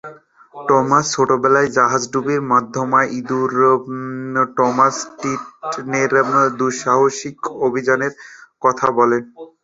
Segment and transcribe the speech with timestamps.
[0.67, 3.51] Thomas ছোট বেলায় জাহাজডুবির মধ্যমা ইঁদুর
[4.57, 6.11] টমাস ট্রিটনের
[6.59, 8.13] দুঃসাহসিক অভিযানের
[8.61, 9.23] কথা বলেন।